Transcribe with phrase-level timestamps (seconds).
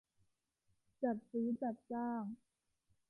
[1.03, 2.23] จัดซื้อจัดจ้าง